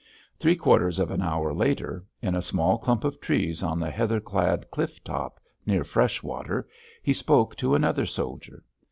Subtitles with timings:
[0.39, 4.19] Three quarters of an hour later, in a small clump of trees on the heather
[4.19, 6.67] clad cliff top near Freshwater,
[7.03, 8.63] he spoke to another soldier.